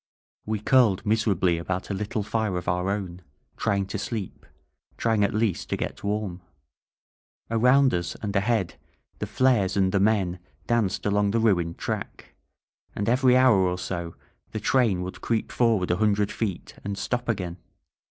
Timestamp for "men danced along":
9.99-11.29